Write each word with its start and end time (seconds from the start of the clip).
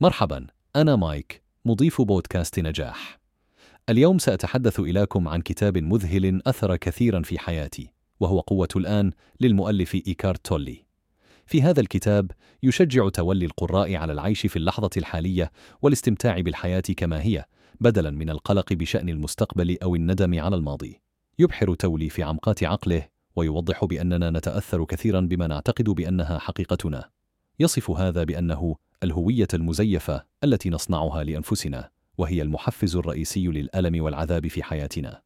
مرحبا 0.00 0.46
أنا 0.76 0.96
مايك 0.96 1.42
مضيف 1.64 2.02
بودكاست 2.02 2.60
نجاح. 2.60 3.18
اليوم 3.88 4.18
سأتحدث 4.18 4.80
إليكم 4.80 5.28
عن 5.28 5.40
كتاب 5.40 5.78
مذهل 5.78 6.42
أثر 6.46 6.76
كثيرا 6.76 7.22
في 7.22 7.38
حياتي 7.38 7.90
وهو 8.20 8.40
قوة 8.40 8.68
الآن 8.76 9.12
للمؤلف 9.40 9.94
إيكارت 9.94 10.46
تولي. 10.46 10.84
في 11.46 11.62
هذا 11.62 11.80
الكتاب 11.80 12.30
يشجع 12.62 13.08
تولي 13.08 13.46
القراء 13.46 13.96
على 13.96 14.12
العيش 14.12 14.46
في 14.46 14.56
اللحظة 14.56 14.90
الحالية 14.96 15.50
والاستمتاع 15.82 16.40
بالحياة 16.40 16.82
كما 16.96 17.22
هي 17.22 17.44
بدلا 17.80 18.10
من 18.10 18.30
القلق 18.30 18.72
بشأن 18.72 19.08
المستقبل 19.08 19.78
أو 19.82 19.96
الندم 19.96 20.40
على 20.40 20.56
الماضي. 20.56 21.00
يبحر 21.38 21.74
تولي 21.74 22.08
في 22.08 22.22
عمقات 22.22 22.64
عقله 22.64 23.08
ويوضح 23.36 23.84
بأننا 23.84 24.30
نتأثر 24.30 24.84
كثيرا 24.84 25.20
بما 25.20 25.46
نعتقد 25.46 25.84
بأنها 25.84 26.38
حقيقتنا. 26.38 27.10
يصف 27.60 27.90
هذا 27.90 28.24
بأنه 28.24 28.76
الهوية 29.02 29.48
المزيفة 29.54 30.24
التي 30.44 30.70
نصنعها 30.70 31.24
لأنفسنا 31.24 31.90
وهي 32.18 32.42
المحفز 32.42 32.96
الرئيسي 32.96 33.46
للألم 33.46 34.02
والعذاب 34.04 34.46
في 34.46 34.62
حياتنا. 34.62 35.22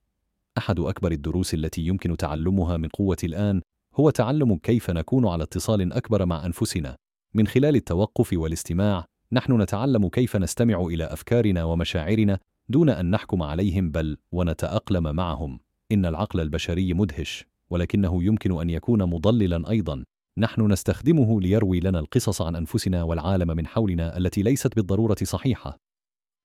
أحد 0.59 0.81
أكبر 0.81 1.13
الدروس 1.13 1.55
التي 1.55 1.83
يمكن 1.83 2.17
تعلمها 2.17 2.77
من 2.77 2.89
قوة 2.89 3.17
الآن 3.25 3.61
هو 3.95 4.11
تعلم 4.11 4.57
كيف 4.57 4.91
نكون 4.91 5.27
على 5.27 5.43
اتصال 5.43 5.93
أكبر 5.93 6.27
مع 6.27 6.47
أنفسنا. 6.47 6.97
من 7.35 7.47
خلال 7.47 7.77
التوقف 7.77 8.33
والاستماع 8.33 9.05
نحن 9.33 9.61
نتعلم 9.63 10.09
كيف 10.09 10.37
نستمع 10.37 10.81
إلى 10.81 11.05
أفكارنا 11.05 11.65
ومشاعرنا 11.65 12.39
دون 12.69 12.89
أن 12.89 13.11
نحكم 13.11 13.43
عليهم 13.43 13.91
بل 13.91 14.17
ونتأقلم 14.33 15.17
معهم. 15.17 15.61
إن 15.93 16.07
العقل 16.07 16.41
البشري 16.41 16.95
مدهش 16.95 17.47
ولكنه 17.71 18.25
يمكن 18.25 18.61
أن 18.61 18.71
يكون 18.71 19.03
مضللا 19.03 19.71
أيضا. 19.71 20.05
نحن 20.39 20.73
نستخدمه 20.73 21.41
ليروي 21.41 21.81
لنا 21.81 21.99
القصص 21.99 22.43
عن 22.43 22.57
أنفسنا 22.57 23.03
والعالم 23.03 23.57
من 23.57 23.67
حولنا 23.67 24.17
التي 24.17 24.43
ليست 24.43 24.77
بالضرورة 24.77 25.17
صحيحة. 25.23 25.79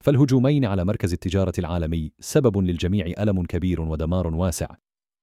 فالهجومين 0.03 0.65
على 0.65 0.85
مركز 0.85 1.13
التجارة 1.13 1.53
العالمي 1.59 2.11
سبب 2.19 2.57
للجميع 2.57 3.05
ألم 3.05 3.45
كبير 3.45 3.81
ودمار 3.81 4.27
واسع. 4.27 4.67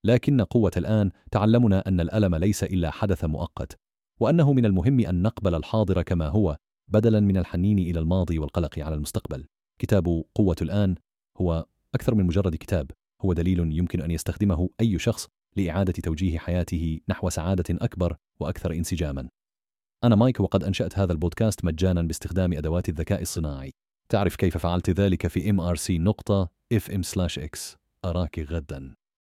لكن 0.05 0.41
قوة 0.41 0.71
الآن 0.77 1.11
تعلمنا 1.31 1.89
أن 1.89 2.01
الألم 2.01 2.35
ليس 2.35 2.65
إلا 2.65 2.91
حدث 2.91 3.25
مؤقت 3.25 3.79
وأنه 4.21 4.53
من 4.53 4.65
المهم 4.67 5.01
أن 5.01 5.23
نقبل 5.23 5.55
الحاضر 5.55 6.03
كما 6.03 6.29
هو 6.29 6.57
بدلا 6.89 7.21
من 7.21 7.37
الحنين 7.37 7.79
إلى 7.79 8.01
الماضي 8.01 8.39
والقلق 8.39 8.79
على 8.79 8.95
المستقبل. 8.95 9.47
كتاب 9.79 10.25
قوة 10.35 10.57
الآن 10.63 10.95
هو 11.41 11.67
أكثر 11.95 12.15
من 12.15 12.25
مجرد 12.25 12.57
كتاب 12.57 12.91
هو 13.21 13.33
دليل 13.33 13.59
يمكن 13.79 14.01
أن 14.01 14.11
يستخدمه 14.11 14.71
أي 14.81 14.99
شخص 14.99 15.29
لإعادة 15.57 15.93
توجيه 15.93 16.39
حياته 16.39 17.01
نحو 17.09 17.29
سعادة 17.29 17.65
أكبر 17.71 18.17
وأكثر 18.41 18.73
انسجاما. 18.73 19.29
أنا 20.05 20.17
مايك 20.17 20.41
وقد 20.41 20.65
أنشأت 20.65 20.99
هذا 20.99 21.13
البودكاست 21.13 21.65
مجانا 21.65 22.03
باستخدام 22.03 22.53
أدوات 22.53 22.89
الذكاء 22.89 23.23
الصناعي. 23.23 23.73
تعرف 24.09 24.37
كيف 24.37 24.59
فعلت 24.59 24.91
ذلك 24.91 25.27
في 25.27 25.53
mrc 25.53 25.91
نقطة 25.91 26.51
fm/x 26.75 27.77
أراك 28.05 28.39
غدا. 28.39 28.95